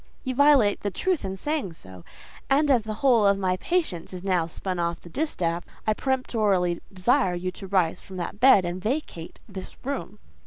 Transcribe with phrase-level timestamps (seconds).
[0.23, 2.03] "You violate the truth in saying so;
[2.49, 6.81] and as the whole of my patience is now spun off the distaff, I peremptorily
[6.91, 10.17] desire you to rise from that bed, and vacate this room."